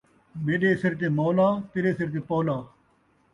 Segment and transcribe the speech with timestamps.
[0.43, 2.57] میݙے سِر تے مولا، تیݙے سِر تے پولا